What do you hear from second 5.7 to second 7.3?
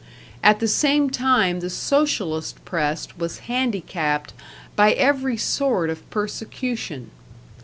of persecution.